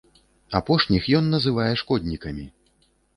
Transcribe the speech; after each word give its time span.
Апошніх 0.59 1.09
ён 1.19 1.27
называе 1.35 1.67
шкоднікамі. 1.83 2.47